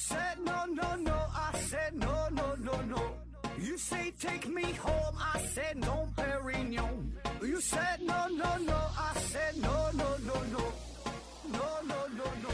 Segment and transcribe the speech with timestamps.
[0.00, 3.02] said no, no, no, I said no, no, no, no.
[3.58, 7.12] You say take me home, I said no, Perignon.
[7.42, 10.72] You said no, no, no, I said no, no, no, no.
[11.52, 12.50] No, no, no, no.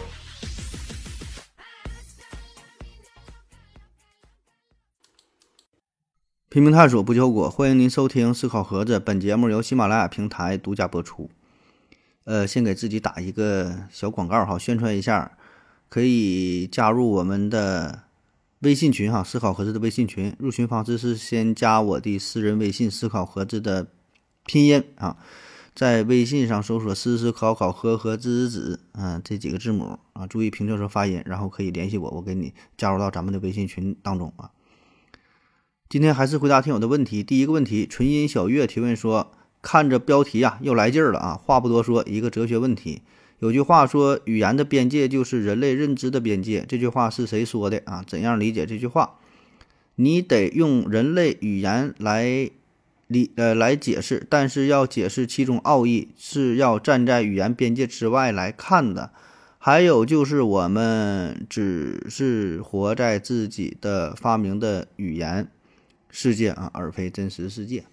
[6.49, 8.99] 拼命探索不求果，欢迎您收听思考盒子。
[8.99, 11.31] 本节目由喜马拉雅平台独家播出。
[12.25, 15.39] 呃，先给自己打一个小广告哈，宣传一下，
[15.89, 18.03] 可以加入我们的
[18.61, 20.35] 微信群哈，思考盒子的微信群。
[20.39, 23.87] 入群方式是先加我的私人微信“思考盒子”的
[24.45, 25.17] 拼音啊，
[25.75, 34.51] 在微信上搜索“思思考考和和子子子”啊这几个字母啊，注意平翘舌发音，然后可以联系我，我给你加入到咱们的微信群当中啊。
[35.89, 37.23] 今天还是回答听友的问题。
[37.23, 43.03] 第一个问题，纯音小月提问说：“看着标题呀，又来劲儿了啊！”话不多说，一个哲学问题。
[43.39, 48.05] 有句话说：“语言的边界就是人类认知的边界。”这句话是谁说的啊？
[48.07, 49.19] 怎样理解这句话？
[49.97, 52.51] 你得用人类语言来
[53.07, 59.13] 理呃来解释，但是要解释其中奥义，是要站在语言边界之外来看的。
[59.59, 65.49] 还有就是，我们只是活在自己的发明的语言。
[66.09, 67.85] 世界啊，而非真实世界。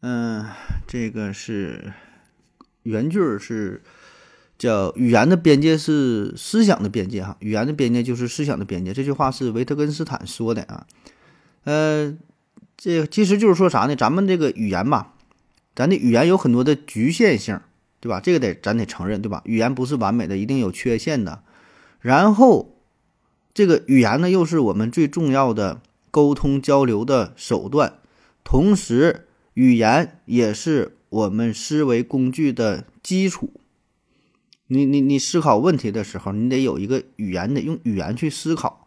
[0.00, 0.46] 嗯，
[0.86, 1.92] 这个是
[2.88, 3.82] 原句是
[4.58, 8.92] 叫“语言的边界是思想的边界”哈，语言的边界就是思想的边界。
[8.92, 10.86] 这句话是维特根斯坦说的啊。
[11.64, 12.16] 呃，
[12.76, 13.94] 这其实就是说啥呢？
[13.94, 15.14] 咱们这个语言吧，
[15.74, 17.60] 咱的语言有很多的局限性，
[18.00, 18.20] 对吧？
[18.20, 19.42] 这个得咱得承认，对吧？
[19.44, 21.42] 语言不是完美的，一定有缺陷的。
[22.00, 22.76] 然后，
[23.54, 25.80] 这个语言呢，又是我们最重要的。
[26.10, 27.98] 沟通交流的手段，
[28.42, 29.27] 同时
[29.58, 33.50] 语言也是我们思维工具的基础。
[34.68, 38.86] 你你你思考问题的时候，你得有一个语言，得用语言去思考。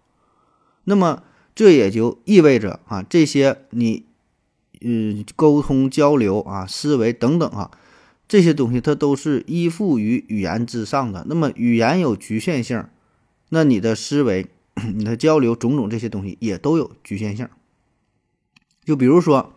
[0.85, 1.23] 那么
[1.53, 4.05] 这也就意味着啊，这些你
[4.79, 7.71] 嗯沟通交流啊、思维等等啊
[8.29, 11.25] 这些东西，它都是依附于语言之上的。
[11.27, 12.85] 那么语言有局限性，
[13.49, 14.47] 那你的思维。
[14.95, 17.49] 你的交流种种这些东西也都有局限性，
[18.85, 19.53] 就比如说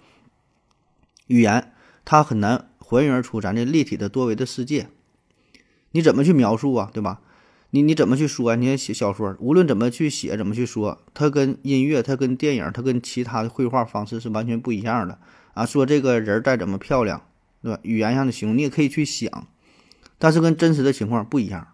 [1.26, 1.72] 语言，
[2.04, 4.88] 它很难还原出咱这立体的多维的世界。
[5.92, 6.90] 你怎么去描述啊？
[6.92, 7.20] 对吧？
[7.70, 8.54] 你你怎么去说？
[8.56, 15.18] 你写小说，无论怎么去写，怎么去说，它跟音乐，它跟电影，它跟其他的绘画方式是完全不一样的
[15.54, 15.66] 啊！
[15.66, 17.22] 说这个人再怎么漂亮，
[17.62, 17.80] 对吧？
[17.82, 19.48] 语言上的形容你也可以去想，
[20.18, 21.66] 但是跟真实的情况不一样，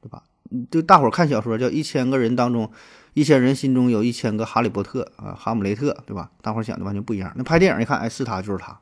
[0.00, 0.22] 对吧？
[0.70, 2.70] 就大伙看小说，叫一千个人当中，
[3.14, 6.30] 一千人心中有一千个哈利波特啊，哈姆雷特，对吧？
[6.42, 7.32] 大伙想的完全不一样。
[7.36, 8.78] 那拍电影一看，哎，是他就是他，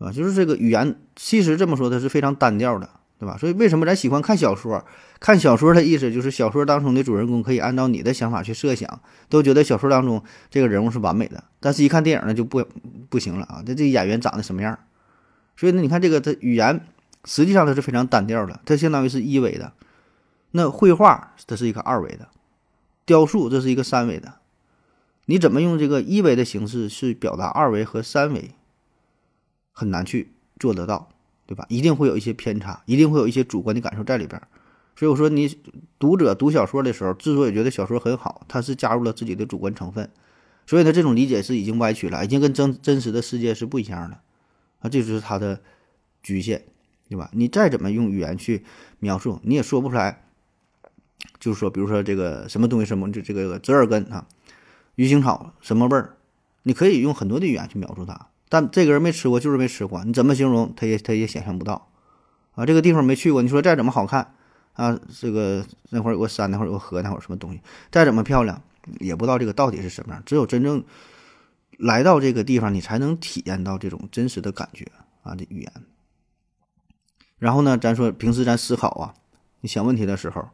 [0.00, 2.88] 啊，就是这个语言，其实这么说它是非常单调的，
[3.18, 3.36] 对吧？
[3.38, 4.84] 所以为什么咱喜欢看小说？
[5.20, 11.44] 看小说的意思就是小说当中的主人公可以按照你的想法去设想，都觉得小说当中这个人物是完美的。
[11.60, 12.64] 但是一看电影呢就不
[13.10, 14.78] 不行了啊，这这演员长得什么样？
[15.54, 16.80] 所以呢，你看这个它语言
[17.26, 19.74] 实际上它是非常单调的，它相当于是一维的。
[20.52, 22.28] 那绘画它是一个二维的，
[23.04, 24.36] 雕塑这是一个三维的，
[25.26, 28.52] 你怎么用这个一维的形式去表达二维和三维，
[29.72, 31.08] 很难去做得到，
[31.46, 31.66] 对吧？
[31.68, 34.40] 一定会有一些偏差，一定会有一些主观的感受在里边。
[34.96, 35.58] 所以我说，你
[35.98, 40.10] 读者读小说的时候，之所以觉得小说很好，他是加入了自己的主观成分，
[40.66, 44.18] 所以他这种理解是已经歪曲了，已经跟真真实的世界是不一样的
[44.80, 45.60] 啊，这就是他的
[46.22, 46.64] 局限，
[47.08, 47.30] 对吧？
[47.32, 48.64] 你再怎么用语言去
[48.98, 50.24] 描述，你也说不出来。
[51.38, 54.26] 就是说，比如说这个什么东西，什么就这个折耳根啊，
[54.94, 56.16] 鱼腥草什么味儿？
[56.62, 61.88] 你可以用很多的语言去描述它，但这个人没吃过，就是没吃过，你怎么形容他也他也想象不到
[62.52, 62.66] 啊。
[62.66, 64.34] 这个地方没去过，你说再怎么好看
[64.74, 68.60] 啊，这个那会儿有个山，那会儿有个河，那会儿什么东西，再怎么漂亮，
[68.98, 70.22] 也不知道这个到底是什么样。
[70.26, 70.84] 只有真正
[71.78, 74.86] 来到这个地方，你才能体验到这种真实的感觉
[75.22, 75.34] 啊。
[75.34, 75.72] 这语言。
[77.38, 79.14] 然后呢，咱说平时咱思考啊，
[79.62, 80.48] 你想问题的时候。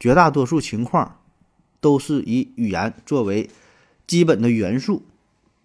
[0.00, 1.20] 绝大多数情况，
[1.80, 3.48] 都是以语言作为
[4.04, 5.04] 基本的元素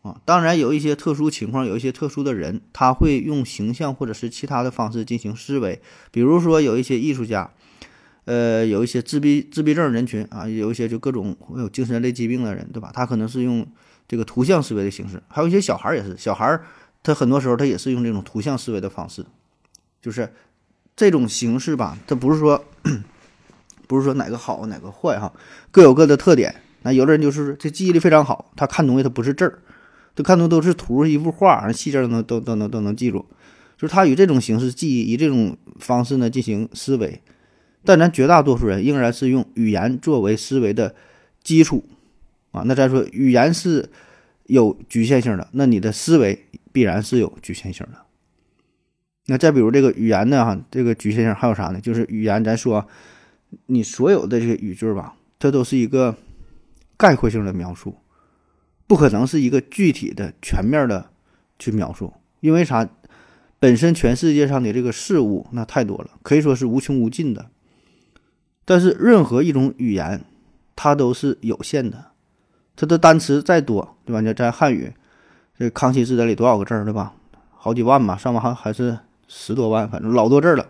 [0.08, 0.22] 啊。
[0.26, 5.82] 当然，有一些特殊情况，有一些特殊的人，他会用形象或者是其他的方式进行思维。
[6.12, 7.50] 比如说，有一些艺术家，
[8.26, 12.92] 呃，有一些自闭自闭症人群啊，有一些就各种有精神类疾病的人，对吧？
[12.94, 13.68] 他可能是用
[14.08, 15.22] 这个图像思维的形式。
[15.28, 16.60] 还有一些小孩也是，小孩
[17.04, 19.26] 他很多时候他也是用这种图像思维的方式，
[20.02, 20.32] 就是
[20.96, 22.64] 这种形式吧，他不是说。
[23.88, 25.32] 不是说哪个好哪个坏哈，
[25.72, 26.54] 各有各的特点。
[26.82, 29.60] 那有的人就是这记忆力非常好，他看东西他不是字儿，
[30.18, 33.24] 他看东都是图，一幅画，细节都能都都能都能记住。
[33.78, 37.22] 就是他以这种形式记忆，以这种方式呢进行思维，
[37.86, 40.96] 但咱绝大多数人仍然是用语言作为思维的
[41.44, 41.86] 基础
[42.50, 42.64] 啊。
[42.66, 43.88] 那再说语言是
[44.48, 48.00] 有局限性的，那你的思维必然是有局限性的。
[49.28, 51.80] 那再比如这个语言呢，哈，这个局限性还有啥呢？
[51.80, 52.88] 就是语言，咱说
[53.68, 56.16] 你所有的这个语句吧，它都是一个
[56.98, 57.96] 概括性的描述，
[58.88, 61.12] 不可能是一个具体的、全面的
[61.60, 62.90] 去描述，因为啥？
[63.60, 67.50] 本身全世界上的这个事物那太多了，可以说是无穷无尽的。
[68.66, 70.24] 但是任何一种语言，
[70.76, 72.12] 它都是有限的，
[72.76, 74.22] 它的单词再多，对吧？
[74.22, 74.94] 你在汉语，
[75.58, 77.16] 这康熙字典里多少个字儿，对吧？
[77.50, 80.70] 好几万吧，上万还还是十多万，反正老多字了。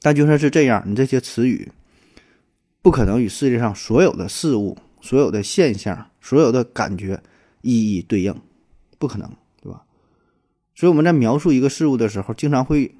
[0.00, 1.70] 但就算是这样，你这些词语，
[2.80, 7.22] 不可能与世界上所有的事物、所有的现象、所有的感觉
[7.60, 8.34] 一一对应，
[8.98, 9.30] 不可能。
[9.60, 9.82] 对吧
[10.74, 12.94] 所以我们在描述一个事物的时候，经常会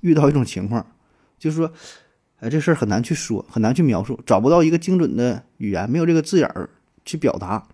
[0.00, 0.86] 遇到一种情况，
[1.38, 1.70] 就是说，
[2.38, 6.70] 哎，这事儿很难去说，很难去描述，找不到一个精准的语言，没有这个字眼儿
[7.04, 7.68] 去表达，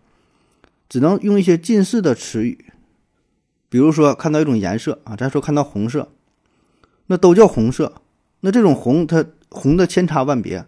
[0.89, 2.73] 只能用一些近似的词语。
[3.69, 6.11] 比如说，看到一种颜色啊，咱说看到红色，
[7.07, 8.03] 那都叫红色。
[8.41, 10.67] 那这种红，它红的千差万别，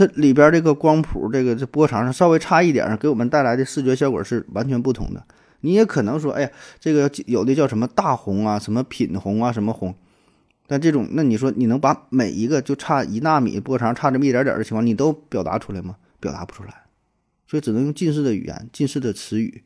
[0.00, 5.22] 它里边这个光谱，这个这波长上稍微差一点，给我们带来的视觉效果是完全不同的。
[5.60, 9.94] 你也可能说，哎呀，这个有的叫什么大红啊，什么品红啊，什么红，
[10.66, 15.96] 但这种，那你说你能把每一个就差一纳米波长，差这么一点点的情况，你都表达出来吗？
[16.18, 16.84] 表达不出来，
[17.46, 19.62] 所以只能用近似的语言、近似的词语，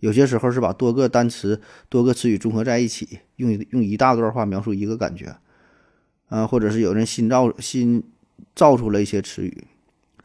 [0.00, 5.36] 有些时候是把多个单词、多个词语综合在一起，用用一大段话描述一个感觉，
[6.28, 8.02] 啊，或者是有人新造新
[8.56, 9.64] 造出了一些词语，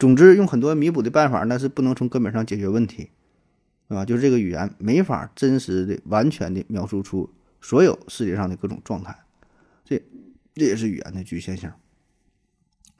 [0.02, 3.10] 总之用很多弥补的办法，那是不能从根本上解决问题。
[3.88, 4.04] 对吧？
[4.04, 9.16] 就是这个语言没法真实的、完全的描述出所有世界上的各种状态，
[9.84, 10.02] 这
[10.54, 11.70] 这也是语言的局限性。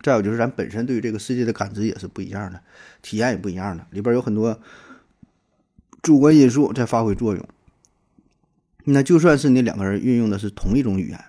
[0.00, 2.62] 再有就是咱本身对于这个世界的感知也是不一样的，
[3.00, 4.60] 体验也不一样的，里边有很多
[6.02, 7.48] 主观因素在发挥作用。
[8.84, 11.24] 那就算是你两个人运用的是同一种语言，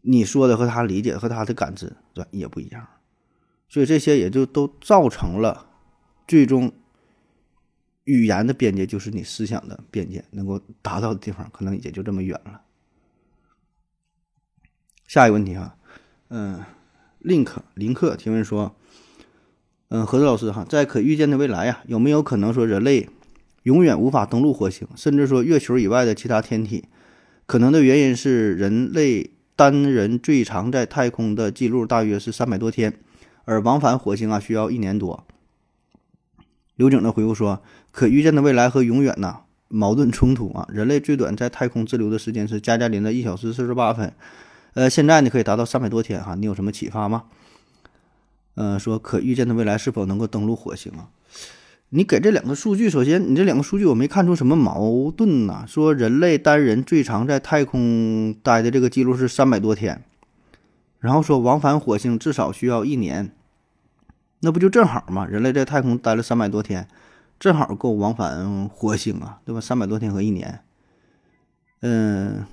[0.00, 2.30] 你说的和他理解和他的感知，对吧？
[2.30, 2.86] 也不一样。
[3.68, 5.66] 所以这些也就都造成了
[6.26, 6.72] 最终。
[8.04, 12.62] 语言的边界就是你思想的边界，能够达到的地方可能也就这么远了。
[15.06, 15.76] 下一个问题哈，
[16.30, 16.64] 嗯
[17.22, 18.74] ，link 林克提问说，
[19.88, 23.10] 嗯，何子老师哈，在可预见的未来呀，有没有可能说人类
[23.64, 26.86] 永远无法登陆火星，甚至说月球以外的其他天体？
[27.44, 32.98] 可能的原因是人类单人最长在太空的记录大约是三百多天，
[33.48, 35.24] 而往返火星啊需要一年多。
[36.76, 37.62] 刘景的回复说。
[37.90, 40.68] 可预见的未来和永远呐矛盾冲突啊！
[40.70, 44.12] 人类最短在太空滞留的时间是加加林的一小时四十八分，
[44.74, 46.36] 呃，现在呢可以达到三百多天哈。
[46.36, 47.24] 你有什么启发吗？
[48.54, 51.08] 呃，说可预见的未来是否能够登陆火星啊？
[51.88, 55.64] 你给这两个数据，首先你这两个数据我没看出什么矛盾呐。
[55.66, 60.04] 说人类单人最长在太空待的这个记录是三百多天，
[61.00, 63.32] 然后说往返火星至少需要一年，
[64.40, 65.26] 那不就正好吗？
[65.26, 66.86] 人类在太空待了三百多天。
[67.40, 69.60] 正好够往返火星啊，对吧？
[69.60, 70.58] 三百多天和一年，
[71.82, 72.44] 嗯，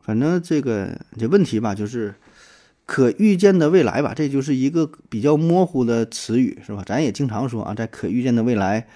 [0.00, 2.14] 反正这个这问题吧，就是
[2.86, 6.82] 可预见的未来吧，这就是一个比较模糊的词语，是吧？
[6.86, 8.86] 咱也经常说啊，在可预见的未来，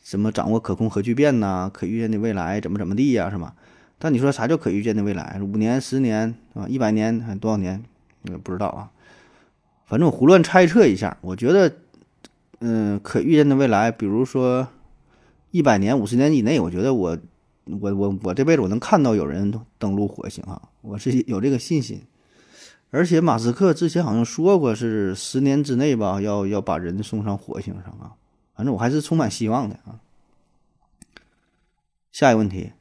[0.00, 1.68] 怎么掌握可控核聚变呐？
[1.74, 3.56] 可预见的未来怎么怎么地呀，是吧？
[3.98, 5.40] 但你说啥叫可预见的未来？
[5.42, 7.82] 五年、十年啊，一百年还多少年？
[8.22, 8.90] 也不知道啊。
[9.88, 11.74] 反正我胡乱猜测一下，我觉得。
[12.60, 14.66] 嗯，可预见的未来，比如说
[15.52, 17.16] 一百年、五十年以内，我觉得我、
[17.66, 22.02] 我、我、我这辈子我能看到有人登陆火星啊，我是有这个信心。
[22.90, 28.18] 而且马斯克之前好像说过，是十年之内吧，要要把人送上火星上啊。
[28.56, 30.02] 反正我还是充满希望的啊。
[32.10, 32.72] 下一个问题，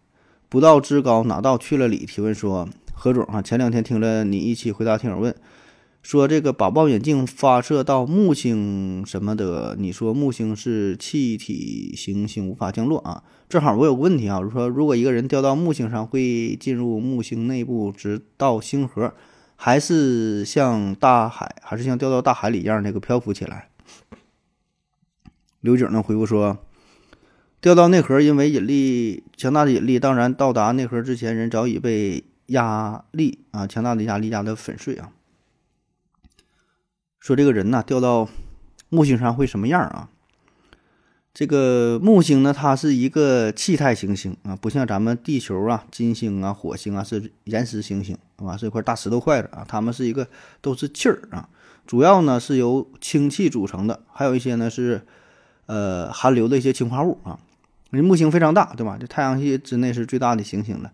[0.50, 5.36] 不到知高哪到去了里提问说，何总啊，前两天听了你一起回答听友问。
[6.02, 13.24] 说这个把望远镜发射到木星什么的，你说木星是气体行星无法降落啊？
[13.50, 19.14] 正好我有个问题啊，说如果一个人掉到木星上，会进入木星内部直到星河，
[19.58, 23.70] 还是像大海，还是像掉到大海里一样那个漂浮起来？
[25.60, 26.58] 刘景呢回复说，
[27.60, 35.12] 掉到内核，因为引力强大的引力，当然到达内核之前，人早已被压力啊强大的压力压得粉碎啊。
[37.20, 38.28] 说这个人呐掉到
[38.90, 40.10] 木星上会什么样啊？
[41.34, 48.58] 这个木星呢，它是一个气态行星啊，不像咱们地球啊、金星啊、火星啊是岩石行星，是吧？
[48.58, 50.28] 是一块大石头块子啊，它们是一个
[50.62, 51.48] 都是气儿啊。
[51.86, 55.06] 主要呢是由氢气组成的，还有一些呢是
[55.68, 57.40] 呃含硫的一些氰化物啊。
[57.92, 58.98] 因为木星非常大，对吧？
[59.00, 60.92] 这太阳系之内是最大的行星了，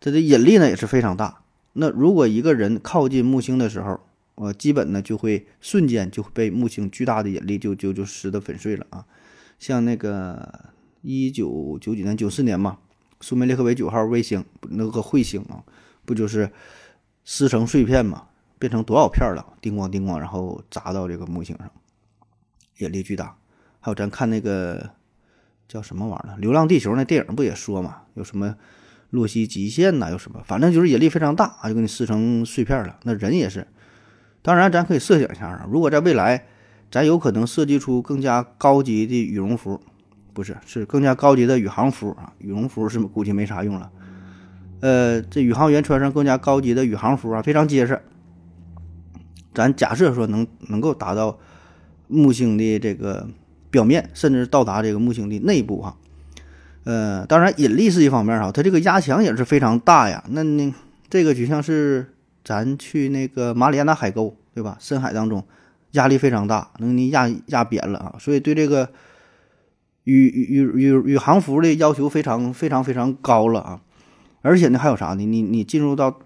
[0.00, 1.38] 它的引力呢也是非常大。
[1.74, 4.00] 那如果一个人靠近木星的时候，
[4.38, 9.04] 呃，基本呢就会瞬间就会被木星巨大的引力就就就撕得粉碎了啊。
[9.58, 12.78] 像那个一九九几年、九四年嘛，
[13.20, 15.62] 苏梅列克韦九号卫星那个彗星啊，
[16.04, 16.50] 不就是
[17.24, 18.28] 撕成碎片嘛，
[18.58, 19.54] 变成多少片了？
[19.60, 21.70] 叮咣叮咣，然后砸到这个木星上，
[22.78, 23.36] 引力巨大。
[23.80, 24.90] 还有咱看那个。
[25.68, 26.36] 叫什么玩意儿？
[26.40, 28.04] 《流浪地球》那电影不也说嘛？
[28.14, 28.56] 有什么
[29.10, 30.10] 洛希极限呐？
[30.10, 30.42] 有什么？
[30.46, 32.98] 反正就是引力非常大啊，就给你撕成碎片了。
[33.02, 33.68] 那人也是。
[34.48, 36.42] 当然，咱可以设想一下啊，如果在未来，
[36.90, 39.78] 咱有可能设计出更加高级的羽绒服，
[40.32, 42.32] 不是，是更加高级的宇航服啊。
[42.38, 43.90] 羽绒服是估计没啥用了。
[44.80, 48.00] 呃，这宇航员穿上更加高级的宇航服啊，非常结实。
[49.52, 51.38] 咱假设说能能够达到
[52.06, 53.28] 木星的这个。
[53.70, 55.94] 表面甚至到达这个木星的内部哈，
[56.84, 60.24] 呃，当然引力是一方面哈，它这个压强也是非常大呀。
[60.30, 60.72] 那那
[61.10, 64.76] 这个就像是咱去那个马里亚纳海沟，对吧？
[64.80, 65.46] 深海当中
[65.92, 68.16] 压力非常大，能你压压扁了啊。
[68.18, 68.90] 所以对这个
[70.02, 73.80] 宇宇宇宇航服的要求非常非常非常高了啊。
[74.42, 75.24] 而且呢，还有啥呢？
[75.24, 76.18] 你你进入到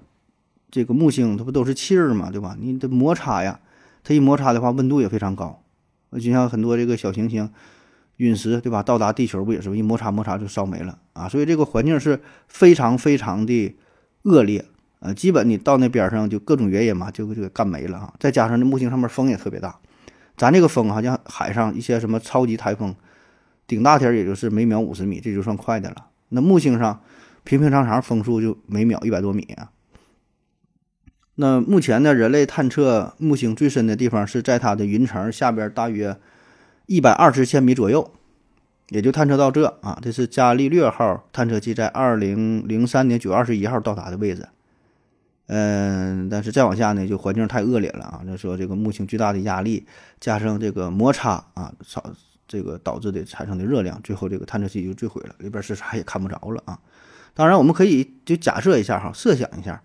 [0.70, 2.56] 这个木星，它不都是气儿嘛，对吧？
[2.58, 3.60] 你的摩擦呀，
[4.02, 5.62] 它一摩擦的话，温度也非常高。
[6.12, 7.50] 就像很多这个小行星
[8.16, 8.82] 陨石，对吧？
[8.82, 11.28] 到达地球不也是一摩擦摩擦就烧没了啊？
[11.28, 13.76] 所以这个环境是非常非常的
[14.22, 14.64] 恶劣
[15.04, 15.12] 呃！
[15.12, 18.14] 基本你到那边上就各种原因嘛，就就给干没了啊！
[18.20, 19.76] 再加上那木星上面风也特别大，
[20.36, 22.94] 咱这个风好像海上一些什么超级台风，
[23.66, 26.06] 顶大天也就是每秒五十米，这就算快的了。
[26.28, 27.02] 那木星上
[27.42, 29.72] 平平常常风速就每秒一百多米啊！
[31.34, 36.16] 那目前呢，人类探测木星最深的地方是在它的云层下边大约
[36.86, 38.12] 一百二十千米左右，
[38.90, 39.98] 也就探测到这啊。
[40.00, 44.46] 这是伽利略号探测器在二零零三年九月二十一号到达的位置。
[45.54, 48.22] 嗯，但是再往下呢，就环境太恶劣了啊。
[48.26, 49.86] 就说这个木星巨大的压力
[50.18, 52.04] 加上这个摩擦啊，导
[52.48, 56.78] 这个导致的产生的热量，最后这个探测器就坠毁了，里边是啥也看不着了啊。
[57.34, 59.82] 当然，我们可以就假设一下哈，设想一下。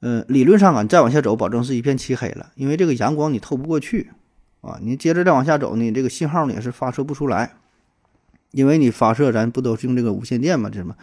[0.00, 4.10] 嗯，理论上啊，你再往下走，保证是一片漆黑了，因为这个阳光你透不过去
[4.60, 4.78] 啊。
[4.82, 7.54] 你接着再往下走呢，这个信号呢也是发射不出来，
[8.50, 10.68] 因为你发射咱不都是用这个无线电吗？
[10.68, 10.94] 这什么？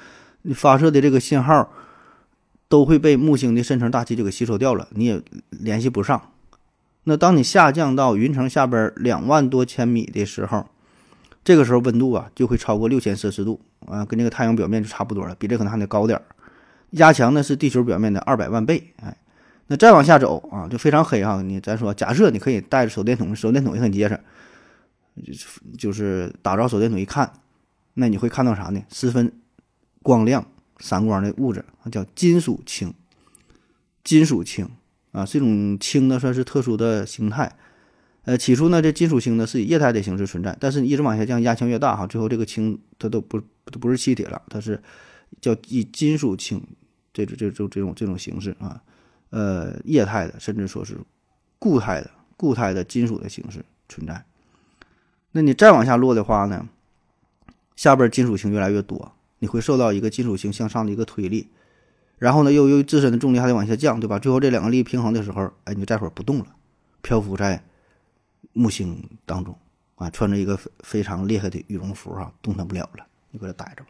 [0.43, 1.71] 你发射的这个信号
[2.69, 6.31] 都会被木星的深层大气就给吸收掉了，你也联系不上。
[7.03, 10.65] 那当你下降到云层下边两万多千米的时候，
[11.43, 16.25] 这个时候温度啊就会超过六千摄氏度啊，跟这个太阳表面就差不多了，比这可能还得高点儿。
[16.91, 19.15] 压强呢是地球表面的二百万倍，哎，
[19.67, 21.41] 那再往下走啊，就非常黑哈。
[21.41, 24.19] 你咱说，假设你可以带着手电筒，手电筒也很结实，
[25.77, 27.31] 就是打着手电筒一看，
[27.93, 28.81] 那你会看到啥呢？
[28.89, 29.31] 十分
[30.03, 30.45] 光亮、
[30.79, 32.93] 闪光的物质，叫金属氢。
[34.03, 34.69] 金属氢
[35.11, 37.55] 啊，这种氢呢算是特殊的形态。
[38.23, 44.81] 呃，起初呢，这金属氢呢是以液态的形式存在，但是你一直往下降，压强越大哈，最后这个氢它都不都不是气体了，它是。
[45.41, 46.63] 叫以金属氢，
[47.13, 48.81] 这种这种这种这种形式啊，
[49.29, 50.97] 呃，液态的，甚至说是
[51.59, 54.23] 固态的固态的金属的形式存在。
[55.33, 56.65] 那你再往下落的话呢，
[57.75, 61.49] 下边金属氢越来越多，你会受到一个金属氢向上的一个推力，
[62.17, 64.17] 然后呢，又由于自身的重力还得往下降，对吧？
[64.17, 66.47] 最后这两个力平衡的时候，哎，你就这会儿不动了，
[67.01, 67.63] 漂浮在
[68.53, 69.55] 木星当中
[69.95, 73.89] 啊，穿着一个非非常厉害的羽绒服啊，动弹不了了，你搁这待着吧。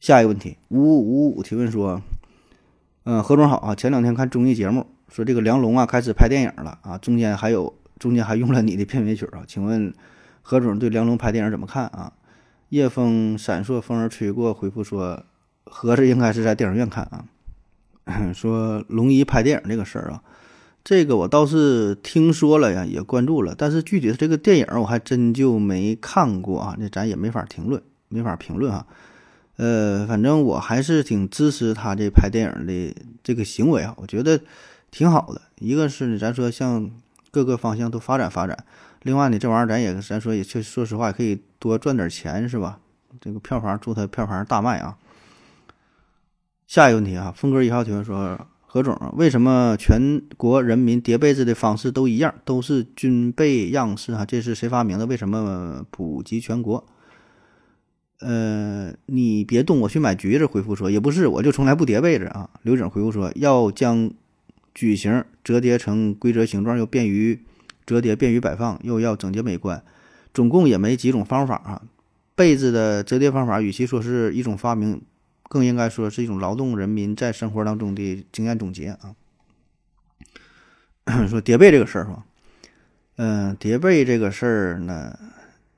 [0.00, 2.02] 下一个问题，五五五五提问说，
[3.04, 9.92] 嗯，何总好啊，前两天看综艺节目说这个梁龙啊开始拍电影了啊，中间还有中间还用了你的片尾曲啊，请问
[10.42, 12.12] 何总对梁龙拍电影怎么看啊？
[12.68, 15.24] 夜风闪烁，风儿吹过，回复说，
[15.64, 17.24] 合着应该是在电影院看啊。
[18.32, 20.22] 说龙一拍电影这个事儿啊，
[20.82, 28.86] 这个我倒是听说了呀，也关注了，但是具体的这个电影我还真就没看过啊，那咱也没法评论，没法评论啊。
[29.56, 34.40] 呃，反正我还是挺支持他这拍电影的这个行为啊，我觉得
[34.90, 35.42] 挺好的。
[35.58, 36.90] 一个是咱说向
[37.30, 38.64] 各个方向都发展发展，
[39.08, 42.78] 另外呢，这玩意儿咱也咱说也确实说实话也可以多赚点钱，是吧？
[43.18, 44.98] 这个票房祝他票房大卖啊。
[46.66, 54.26] 下一个问题啊，峰哥一号提问说，何总，为什么全国人民叠被子的方式都一样，都是军被样式啊？
[54.26, 55.06] 这是谁发明的？
[55.06, 56.86] 为什么普及全国？
[58.20, 60.44] 呃，你别动，我去买橘子。
[60.44, 62.50] 回复说也不是，我就从来不叠被子啊。
[62.60, 64.10] 刘整回复说要将
[64.74, 67.42] 矩形折叠成规则形状，又便于
[67.88, 69.82] 折叠、便于摆放，又要整洁美观。
[70.34, 71.82] 总共也没几种方法啊。
[72.34, 75.00] 被子的折叠方法，与其说是一种发明，
[75.48, 79.16] 更应该说是一种劳动人民在生活当中的经验总结啊。
[81.26, 82.24] 说叠被这个事儿是吧？
[83.16, 85.18] 嗯，叠被这个事儿呢，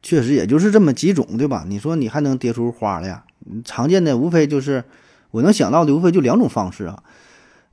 [0.02, 1.64] 确实也就是这么几种，对吧？
[1.68, 3.24] 你说你还能叠出花来呀？
[3.64, 4.84] 常见的无非就是
[5.30, 7.02] 我能想到的，无非就两种方式啊。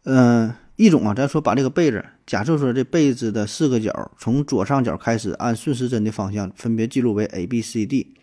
[0.03, 8.13] 嗯，一种啊，咱说把这个被子，假设说这被子的四个角从左上角开始按顺时针的方向分别记录为 A、B、C、D。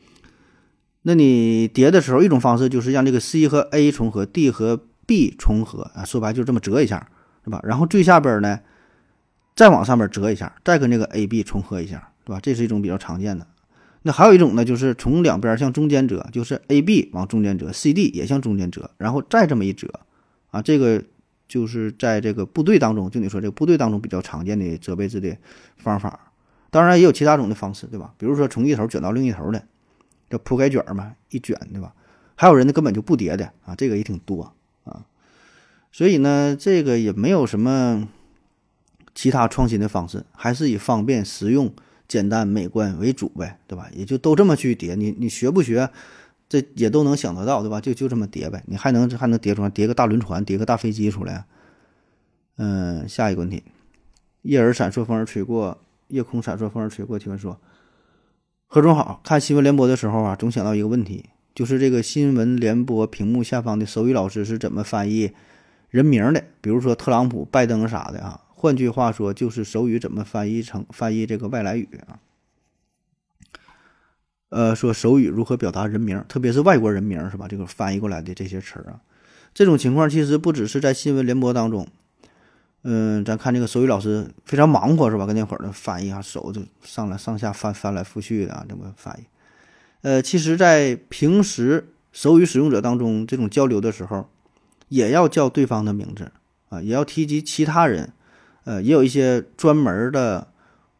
[1.02, 7.10] 那你叠的时候，一种方式就是让这个 C 和 A 重合，D 和 B 重合啊，说白就这么折一下，
[7.44, 7.60] 是吧？
[7.62, 8.60] 然后最下边呢，
[9.54, 12.40] 再往上面折一下，再跟这个 A、B 重合一下，对吧？
[12.40, 13.46] 这是一种比较常见的。
[14.02, 19.88] 那还有一种呢，就是从两边向中间折，就是 A、B 往中间折，C、D 也向中间折，然后再这么一折
[20.50, 21.02] 啊，这个
[21.48, 25.36] 就是在这个部队当中，就你说这个部队当中比较常见的折被子的
[25.76, 26.32] 方法。
[26.70, 28.12] 当然也有其他种的方式，对吧？
[28.18, 29.62] 比如说从一头卷到另一头的。
[30.30, 31.94] 叫铺盖卷嘛，一卷对吧？
[32.34, 35.04] 还有人呢，根本就不叠的啊，这个也挺多啊。
[35.92, 38.08] 所以呢，这个也没有什么
[39.14, 41.72] 其他创新的方式，还是以方便、实用、
[42.08, 43.88] 简单、美观为主呗，对吧？
[43.94, 45.88] 也就都这么去叠，你你学不学，
[46.60, 47.80] 这也都能想得到，对吧？
[47.80, 51.44] 就就这么叠呗，你还能还能叠出来，叠个大轮船，叠个大飞机出来。
[52.58, 53.64] 嗯，下一个问题，
[54.42, 57.18] 叶儿闪烁，风儿吹过，夜空闪烁，风儿吹过。
[57.18, 57.58] 提问说。
[58.66, 65.32] 何总好看新闻联播的时候啊，总想到一个问题，就是这个新闻联播屏幕下方的手语老师是怎么翻译
[65.90, 66.44] 人名的？
[66.60, 68.40] 比如说特朗普、拜登啥的啊。
[68.48, 72.18] 换句话说，就是手语怎么翻译成翻译这个外来语啊？
[74.54, 77.48] 呃，说手语如何表达人名，特别是外国人名是吧？
[77.48, 79.00] 这个翻译过来的这些词儿啊，
[79.52, 81.88] 这种情况其实不只是在新闻联播当中。
[82.84, 85.26] 嗯，咱看这个手语老师非常忙活是吧？
[85.26, 89.24] 跟那会儿的翻译啊，手就上来上下翻翻来覆去的啊，这么翻译。
[90.02, 94.28] 呃，其实，在平时手语使用者当中，这种交流的时候，
[94.88, 96.30] 也要叫对方的名字
[96.68, 98.12] 啊，也要提及其他人。
[98.62, 100.46] 呃，也有一些专门的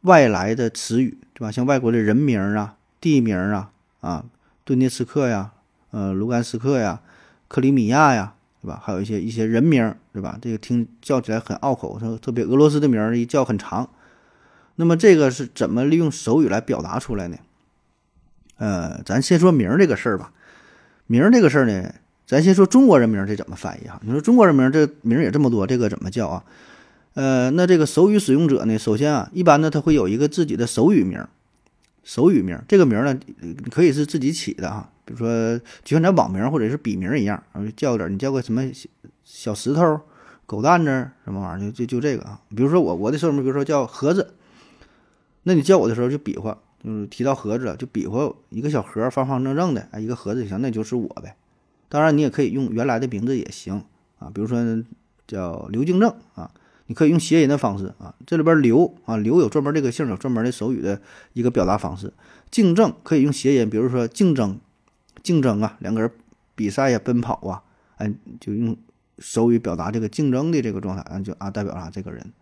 [0.00, 1.52] 外来的词语，对吧？
[1.52, 4.24] 像外国的人名啊、地名啊，啊，
[4.64, 5.52] 顿涅茨克呀，
[5.90, 7.00] 呃，卢甘斯克呀，
[7.48, 8.32] 克里米亚呀。
[8.64, 8.80] 对吧？
[8.82, 10.38] 还有一些一些人名，对吧？
[10.40, 13.86] 这个听叫起来很拗口，说特别俄罗斯的名一叫很长。
[14.76, 17.36] 那么这个是怎么利用手语来表达出来呢？
[18.56, 20.32] 呃，咱先说名这个事儿吧。
[21.06, 21.94] 名这个事儿呢，
[22.26, 24.00] 咱先说中国人名这怎么翻译哈？
[24.02, 26.44] 你说中国人名这名也这么多，这个怎么叫啊？
[27.12, 31.22] 呃，那这个手语使用者呢，首先啊，一般呢他会有一个自己的手语名。
[32.04, 33.18] 手语名这个名呢，
[33.70, 37.42] 可以是自己起的啊，比如说就像咱网名或者是笔名一样，
[37.74, 38.62] 叫点你叫个什么
[39.24, 39.98] 小石头、
[40.44, 40.90] 狗蛋子
[41.24, 42.40] 什么玩意儿，就就就这个啊。
[42.54, 44.34] 比如说我我的手名，比如说叫盒子，
[45.44, 51.34] 那你叫我的时候就比划，就是提到盒子，就比划一个小盒，方方正正的，哎，一个盒子就行，那就是我呗。
[51.88, 53.82] 当然你也可以用原来的名字也行
[54.18, 54.58] 啊，比如说
[55.26, 56.50] 叫刘敬正啊。
[56.86, 61.00] 你可以用谐音的方式啊，这里边刘啊刘有专门这个姓，有专门的手语的
[61.32, 62.12] 一个表达方式。
[62.50, 64.58] 竞争可以用谐音，比如说竞争，
[65.22, 66.10] 竞争啊，两个人
[66.54, 67.62] 比赛呀，奔跑啊，
[67.96, 68.76] 哎，就用
[69.18, 72.32] 手语表达这个竞争的这个状态啊，就啊代表啥这个人。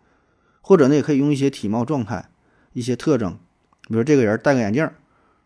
[0.60, 2.28] 或者呢，也可以用一些体貌状态、
[2.72, 3.38] 一些特征，
[3.88, 4.88] 比如这个人戴个眼镜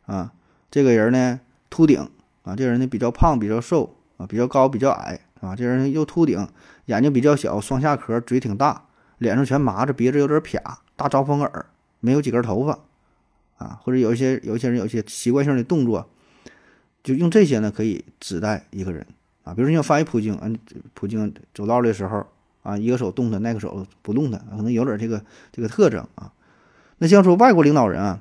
[0.07, 0.33] 啊，
[0.71, 2.09] 这个人呢秃顶
[2.43, 6.49] 啊，这个人呢比较胖、比较瘦啊，比较高、比较矮啊，这人又秃顶，
[6.87, 8.86] 眼睛比较小，双下颏，嘴挺大。
[9.19, 10.63] 脸上全麻着，鼻子有点撇，
[10.95, 11.67] 大招风耳，
[12.01, 12.79] 没有几根头发，
[13.57, 16.09] 啊，或者有一些有一些人有一些习惯性的动作，
[17.03, 19.07] 就用这些呢可以指代一个人
[19.45, 19.55] 啊。
[19.55, 20.59] 比如说像翻译普京，嗯，
[20.95, 22.27] 普京走道的时候
[22.63, 26.33] 啊，一个手动弹，那个手不动弹，可能有点这个这个特征啊。
[26.99, 28.21] 那像说外国领导人啊，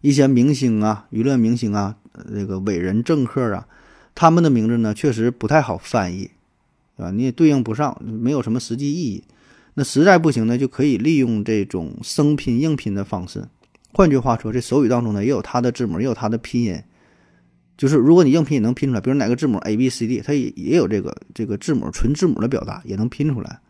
[0.00, 1.96] 一些明星啊，娱乐明星啊，
[2.32, 3.66] 这个伟人政客啊，
[4.14, 6.30] 他们的名字呢确实不太好翻译，
[6.96, 9.24] 啊，你也对应不上，没有什么实际意义。
[9.78, 13.46] 那实在不行呢，就可以利用这种生拼硬拼的方式。
[13.92, 16.82] 换句话说，这手语当中呢，也有它的字母，也有它的拼音。
[17.76, 23.60] 就是如果你硬拼也能拼出来，比如哪个字母 A B C D，它也也有这个这个字母纯字母的表达，也能拼出来，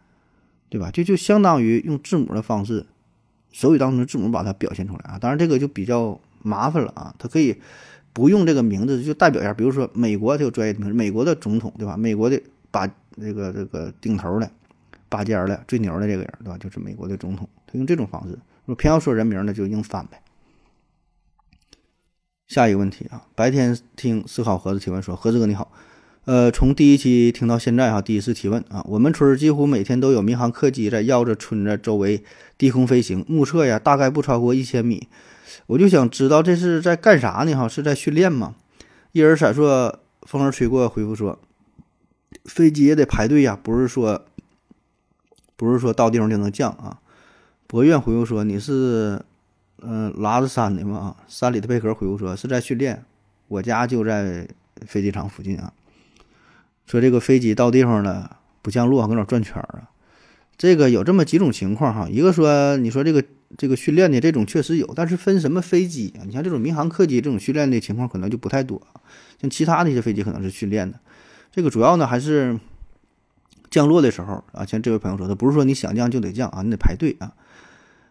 [0.68, 0.92] 对吧？
[0.92, 2.86] 就就相当于用字母的方式，
[3.50, 5.18] 手语当中的字母把它表现出来啊。
[5.18, 7.56] 当然这个就比较麻烦了啊，它可以
[8.12, 11.96] 不用这个名字就代表一下，比如说美国它有专业名字，美国的总统，对吧？
[11.96, 12.40] 美国的
[12.70, 12.86] 把
[13.20, 14.48] 这个这个顶头的。
[15.08, 16.58] 拔尖的最牛的这个人，对吧？
[16.58, 18.32] 就是美国的总统，他用这种方式。
[18.64, 20.20] 如果偏要说人名呢，就硬翻呗。
[22.46, 25.72] 下一个问题啊，白天听思考盒子提问说：“盒子哥你好，
[26.26, 32.22] 呃，从第一期听到现在哈，第一次提问啊，我们村几乎每天都有民航客机在绕着村子周围
[32.56, 35.08] 低空飞行，目测呀大概不超过一千米。
[35.66, 37.52] 我就想知道这是在干啥呢？
[37.54, 38.54] 哈，是在训练吗？
[39.10, 41.40] 一人闪烁，风儿吹过，回复说，
[42.44, 44.24] 飞机也得排队呀，不是说
[45.56, 47.00] 不是说到地方就能降啊。
[47.66, 49.20] 博苑回复说，你是
[49.82, 51.16] 嗯拉着山的吗？
[51.26, 53.04] 山里的贝壳回复说是在训练，
[53.48, 54.46] 我家就在
[54.86, 55.72] 飞机场附近啊。
[56.86, 59.90] 说这个飞机到地方了不降落，搁那转圈儿啊？
[60.56, 62.08] 这个有这么几种情况哈。
[62.08, 63.24] 一个说，你说这个
[63.58, 66.22] 这个训练的这种确实有，但是分什么飞机啊？
[66.24, 68.80] 你像这种民航客机这种训练的情况可能就不太多。
[69.40, 70.98] 像其他的一些飞机可能是训练的，
[71.50, 72.58] 这个主要呢还是
[73.70, 74.64] 降落的时候啊。
[74.64, 77.32] 像这位朋友说的，不是说你想降就得降啊，你得排队啊。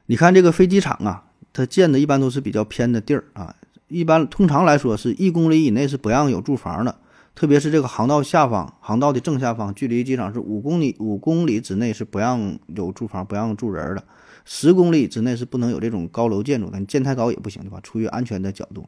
[0.08, 3.56] 你看这个飞机场啊，它建的一般都是比较偏的地儿啊，
[3.88, 6.96] 一般通常来说是一公里以内是不让有住房的。
[7.34, 14.02] 特别是这个航道下方，航道的正下方，距离机场是五公里，五公里之内是不让有住房、不让住人的。
[14.46, 17.80] 十公里之内是不能有这种高楼建筑的，你建太高也不行，对吧？
[17.84, 18.88] 出于安全的角度，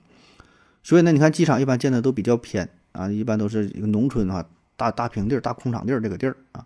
[0.81, 4.45] 所以呢，你看机场一般建的都比较偏啊，一般都是一个农村啊，
[4.77, 6.65] 大大平地儿、大空场地儿这个地儿啊。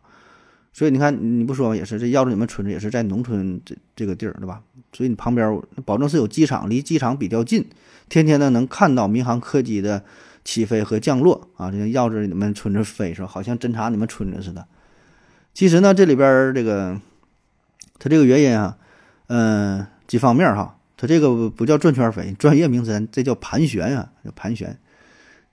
[0.72, 1.76] 所以你看，你不说？
[1.76, 4.62] 也是这要着你们村子也是在农村这这个地儿，对吧？
[4.94, 7.68] 所以你旁边保证是有机场，离机场比较近，
[8.08, 10.04] 天天呢能看到民航客机的。
[10.44, 13.28] 起飞和降落啊，就像绕着你们村子飞是吧？
[13.28, 14.66] 好像侦察你们村子似的。
[15.54, 17.00] 其实呢，这里边这个
[18.00, 18.76] 它这个原因啊，
[19.28, 20.80] 嗯，几方面哈。
[20.98, 24.76] 它这个不叫转圈飞，专业名词这叫盘旋啊，叫盘旋。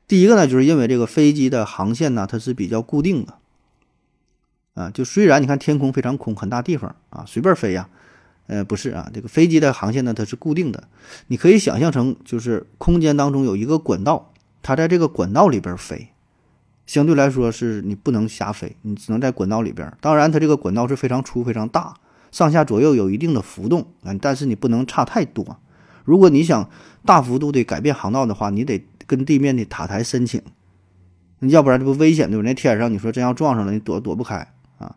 [0.09, 3.35] 第一个呢，就是因为这个飞机的航线呢，它是比较固定的
[4.75, 4.91] 啊。
[4.91, 7.89] 就虽然你看天空非常空，很大地方啊，随便飞呀，
[8.47, 10.85] 呃，不是啊，这个飞机的航线呢，它是固定的。
[11.27, 14.33] 你可以想象成就是空间当中有一个管道。
[14.61, 16.09] 它在这个管道里边飞，
[16.85, 19.91] 相对来说是你不能瞎飞，你只能在管道里边。
[20.01, 21.95] 当然，它这个管道是非常粗、非常大，
[22.33, 25.59] 上下左右有一定的浮动啊，但是你不能差太多。
[26.05, 26.69] 如果你想
[27.07, 30.41] 大幅度的改变航道的话，你得跟地面的塔台申请，
[31.41, 32.45] 要不然这不危险对吧？
[32.45, 34.95] 那天上你说真要撞上了，你躲躲不开啊。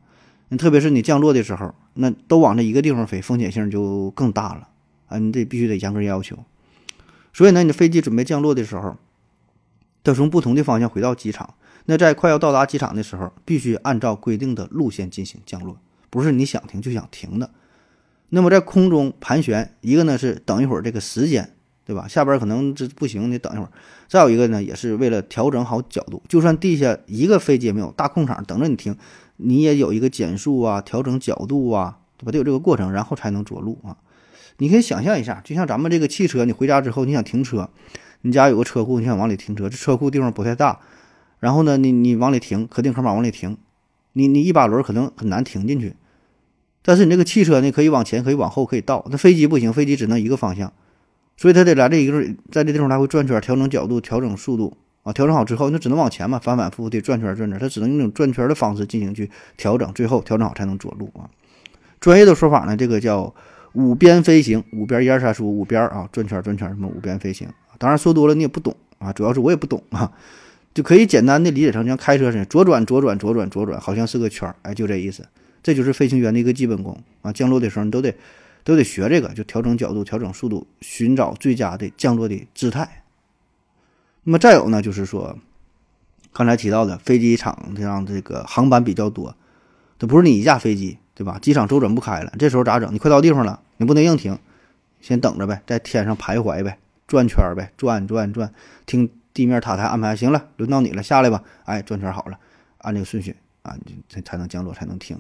[0.50, 4.68] 你特别是你降落的时候，那都往这一个地方飞，风险性就更大了
[5.08, 5.18] 啊。
[5.18, 6.38] 你得必须得严格要求。
[7.34, 8.98] 所以呢，你的飞机准备降落的时候。
[10.04, 11.54] 它从不同的方向回到机场，
[11.86, 15.78] 那在快要到达机场的时候，必须按照规定的路线进行降落，
[16.10, 17.52] 不是你想停就想停的。
[18.30, 21.56] 那么在空中盘旋，一个呢是等一会儿这个时间，
[21.92, 22.08] 对吧？
[22.08, 23.70] 下边可能这不行，你等一会儿。
[24.08, 28.96] 再有一个呢，也是为了调整好角度，就算地下一个飞机也没有，大空场等着你停，
[29.36, 32.32] 你也有一个减速啊、调整角度啊，对吧？
[32.32, 33.98] 得有这个过程，然后才能着陆啊。
[34.60, 37.70] 你可以想象一下，就像咱们这个汽车，你回家之后你想停车。
[38.22, 40.80] 你家有个车库，你想往里停车，这车库地方不太大，
[41.40, 43.58] 然后呢，你你往里停，可定可码往里停，
[44.14, 45.96] 你你一把轮可能很难停进去。
[46.84, 49.06] 但是你这个汽车呢，可以往前，可以往后，可以倒。
[49.10, 50.72] 那飞机不行，飞机只能一个方向，
[51.42, 55.12] 所以它得来这一个，在这地方来回转圈，调整角度，调整速度啊。
[55.12, 59.28] 调整好之后，那只能往前嘛，反反复复的转圈转圈，它只能用那种转圈的方式进行去
[59.58, 61.26] 调整，最后调整好才能着陆啊。
[62.00, 63.34] 专业的说法呢，这个叫
[63.74, 67.50] 五边飞行，五边一二三四五五边啊，转圈转圈什么五边飞行。
[67.80, 70.12] 当然说多了你也不懂啊，主要是我也不懂啊，
[70.76, 75.26] 就可以简单的理解成像开车似的，左转左转左转左转，好像是个圈儿，哎，就这意思。
[75.64, 78.14] 这就是飞行员的一个基本功啊，降落的时候你都得
[78.72, 83.04] 都得学这个，就调整角度、调整速度，寻找最佳的降落的姿态。
[84.24, 85.38] 那么再有呢，就是说
[86.32, 89.36] 刚才提到的飞机场上这个航班比较多，
[90.00, 91.38] 这不是你一架飞机对吧？
[91.40, 92.94] 机场周转不开了，这时候咋整？
[92.94, 94.40] 你快到地方了，你不能硬停，
[95.02, 96.78] 先等着呗，在天上徘徊呗。
[97.08, 98.54] 转圈呗，转转转，
[98.86, 100.16] 听地面塔台安排。
[100.16, 101.44] 行了，轮到你了，下来吧。
[101.66, 102.40] 哎，转圈好了，
[102.78, 105.18] 按这个顺序啊，你才才能降落，才能停。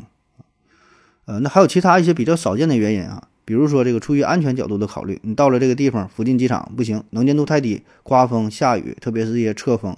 [1.26, 9.96] 呃，那还有其他一些比较少见的原因啊，比如说这个出于安全角度的考虑，你到了这个地方附近机场不行，能见度太低，刮风下雨，特别是一些侧风，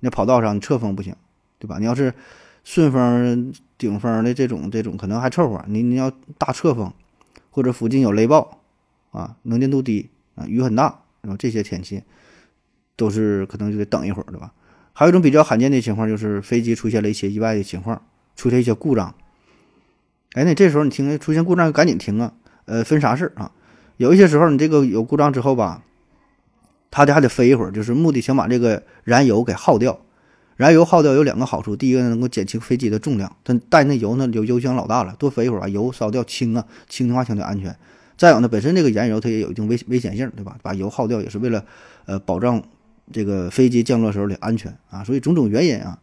[0.00, 1.14] 那跑道上侧风不行，
[1.58, 1.78] 对吧？
[1.78, 2.14] 你要是
[2.64, 6.92] 顺风顶风的这种这种可能还凑合，你你要大侧风，
[7.50, 8.60] 或者附近有雷暴
[9.12, 11.02] 啊，能见度低啊，雨很大。
[11.22, 12.02] 然后这些天气
[12.96, 14.54] 都是可能就得等一会儿，对吧？
[14.94, 18.02] 还有一种比较罕见的情况，就是飞机出现了一些意外的情况，
[18.36, 19.14] 出现一些故障。
[20.32, 22.32] 哎，那这时候你听出现故障，赶紧停啊！
[22.70, 23.50] 呃，分啥事儿啊？
[23.96, 25.82] 有一些时候你这个有故障之后吧，
[26.90, 29.98] 它得还得飞一会儿，就是目的想把这个燃油给耗掉。
[30.56, 37.74] 燃油耗掉有两个好处，第一个呢能够减轻飞机的重量，但带那油呢油油箱老大了，多飞一会儿把油烧掉轻啊，轻的话相对安全。
[38.16, 40.56] 再有呢，本身这个燃油它也有一定危危险性，对吧？
[40.62, 41.64] 把油耗掉也是为了，
[42.04, 42.62] 呃，保障
[43.10, 45.02] 这个飞机降落时候的安全啊。
[45.02, 45.98] 所以种种原因啊，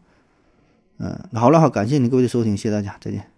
[0.98, 3.37] 嗯，好了，好，感谢您各位的收听，谢谢大家，再见。